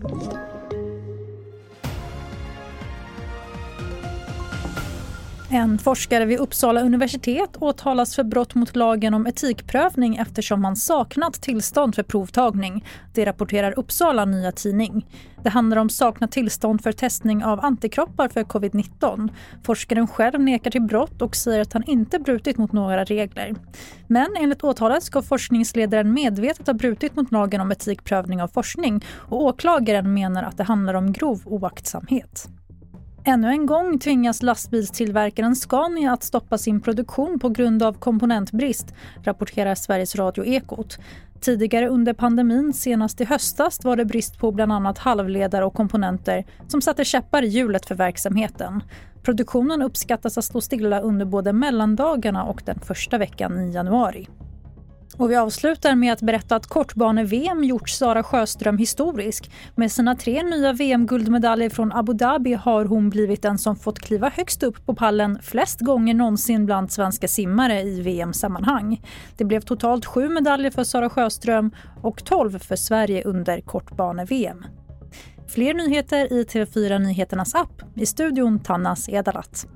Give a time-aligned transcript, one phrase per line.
[0.00, 0.47] Thank you.
[5.50, 11.34] En forskare vid Uppsala universitet åtalas för brott mot lagen om etikprövning eftersom han saknat
[11.34, 12.84] tillstånd för provtagning.
[13.14, 15.06] Det rapporterar Uppsala Nya Tidning.
[15.42, 19.28] Det handlar om saknat tillstånd för testning av antikroppar för covid-19.
[19.62, 23.54] Forskaren själv nekar till brott och säger att han inte brutit mot några regler.
[24.06, 29.42] Men enligt åtalet ska forskningsledaren medvetet ha brutit mot lagen om etikprövning av forskning och
[29.42, 32.48] åklagaren menar att det handlar om grov oaktsamhet.
[33.28, 39.74] Ännu en gång tvingas lastbilstillverkaren Scania att stoppa sin produktion på grund av komponentbrist, rapporterar
[39.74, 40.98] Sveriges Radio Ekot.
[41.40, 46.44] Tidigare under pandemin, senast i höstas, var det brist på bland annat halvledare och komponenter
[46.68, 48.82] som satte käppar i hjulet för verksamheten.
[49.22, 54.28] Produktionen uppskattas att stå stilla under både mellandagarna och den första veckan i januari.
[55.16, 59.50] Och vi avslutar med att berätta att kortbane-VM gjort Sara Sjöström historisk.
[59.74, 64.28] Med sina tre nya VM-guldmedaljer från Abu Dhabi har hon blivit den som fått kliva
[64.28, 69.02] högst upp på pallen flest gånger någonsin bland svenska simmare i VM-sammanhang.
[69.36, 71.70] Det blev totalt sju medaljer för Sara Sjöström
[72.02, 74.64] och tolv för Sverige under kortbane-VM.
[75.48, 77.82] Fler nyheter i TV4 Nyheternas app.
[77.96, 79.66] I studion Tannas Edalat.